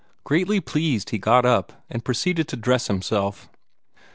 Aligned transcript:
Greatly 0.23 0.59
pleased, 0.59 1.11
he 1.11 1.19
got 1.19 1.45
up, 1.45 1.85
and 1.87 2.03
proceeded 2.03 2.47
to 2.47 2.55
dress 2.57 2.87
himself. 2.87 3.51